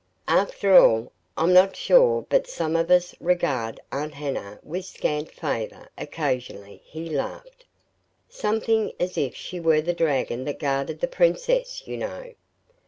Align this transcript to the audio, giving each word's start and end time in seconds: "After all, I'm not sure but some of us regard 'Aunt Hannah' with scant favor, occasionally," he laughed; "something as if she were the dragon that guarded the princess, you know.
"After 0.33 0.75
all, 0.75 1.11
I'm 1.37 1.53
not 1.53 1.75
sure 1.75 2.25
but 2.27 2.47
some 2.47 2.75
of 2.75 2.89
us 2.89 3.13
regard 3.19 3.79
'Aunt 3.91 4.15
Hannah' 4.15 4.59
with 4.63 4.85
scant 4.85 5.29
favor, 5.29 5.89
occasionally," 5.95 6.81
he 6.85 7.07
laughed; 7.07 7.65
"something 8.27 8.93
as 8.99 9.15
if 9.15 9.35
she 9.35 9.59
were 9.59 9.79
the 9.81 9.93
dragon 9.93 10.43
that 10.45 10.57
guarded 10.57 11.01
the 11.01 11.07
princess, 11.07 11.87
you 11.87 11.97
know. 11.97 12.33